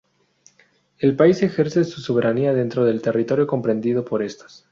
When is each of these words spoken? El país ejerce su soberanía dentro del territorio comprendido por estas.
El 0.97 1.15
país 1.15 1.43
ejerce 1.43 1.83
su 1.83 2.01
soberanía 2.01 2.53
dentro 2.55 2.83
del 2.85 3.03
territorio 3.03 3.45
comprendido 3.45 4.03
por 4.03 4.23
estas. 4.23 4.59